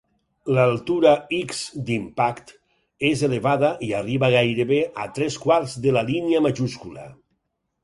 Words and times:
L'altura 0.57 1.11
"x" 1.39 1.59
d'Impact 1.89 2.55
és 3.11 3.23
elevada 3.29 3.71
i 3.89 3.91
arriba 4.01 4.31
gairebé 4.39 4.81
a 5.05 5.07
tres 5.21 5.39
quarts 5.47 5.79
de 5.87 5.97
la 6.01 6.07
línia 6.11 6.45
majúscula. 6.49 7.09